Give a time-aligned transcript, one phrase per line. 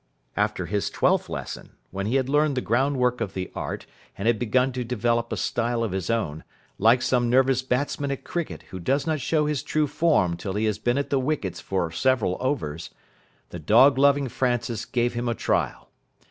[0.35, 3.85] After his twelfth lesson, when he had learned the ground work of the art,
[4.17, 6.43] and had begun to develop a style of his own,
[6.79, 10.65] like some nervous batsman at cricket who does not show his true form till he
[10.65, 12.89] has been at the wickets for several overs,
[13.49, 15.91] the dog loving Francis gave him a trial.